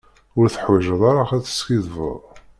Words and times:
Ur 0.39 0.45
teḥwaǧeḍ 0.49 1.01
ara 1.09 1.23
ad 1.35 1.43
teskiddbeḍ. 1.43 2.15